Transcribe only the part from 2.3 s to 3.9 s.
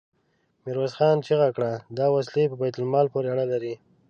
په بيت المال پورې اړه لري.